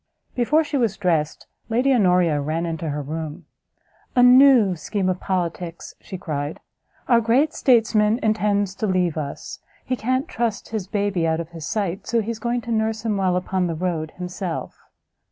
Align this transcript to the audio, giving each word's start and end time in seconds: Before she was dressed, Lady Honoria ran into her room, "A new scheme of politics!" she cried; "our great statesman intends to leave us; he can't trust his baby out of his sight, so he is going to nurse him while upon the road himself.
Before 0.33 0.63
she 0.63 0.77
was 0.77 0.97
dressed, 0.97 1.45
Lady 1.69 1.93
Honoria 1.93 2.41
ran 2.41 2.65
into 2.65 2.89
her 2.89 3.03
room, 3.03 3.45
"A 4.15 4.23
new 4.23 4.75
scheme 4.75 5.09
of 5.09 5.19
politics!" 5.19 5.93
she 6.01 6.17
cried; 6.17 6.59
"our 7.07 7.21
great 7.21 7.53
statesman 7.53 8.17
intends 8.23 8.73
to 8.77 8.87
leave 8.87 9.15
us; 9.15 9.59
he 9.85 9.95
can't 9.95 10.27
trust 10.27 10.69
his 10.69 10.87
baby 10.87 11.27
out 11.27 11.39
of 11.39 11.49
his 11.49 11.67
sight, 11.67 12.07
so 12.07 12.19
he 12.19 12.31
is 12.31 12.39
going 12.39 12.61
to 12.61 12.71
nurse 12.71 13.05
him 13.05 13.15
while 13.15 13.35
upon 13.35 13.67
the 13.67 13.75
road 13.75 14.09
himself. 14.17 14.79